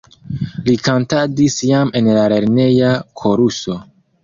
[0.69, 2.91] Li kantadis jam en la lerneja
[3.23, 3.79] koruso.